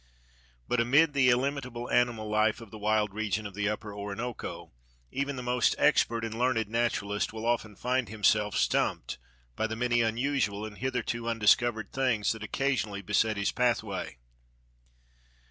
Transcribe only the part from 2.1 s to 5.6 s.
life of the wild region of the upper Orinoco even the